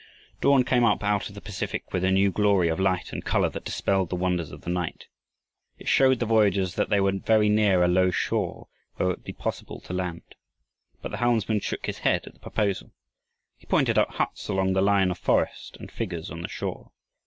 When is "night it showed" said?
4.71-6.17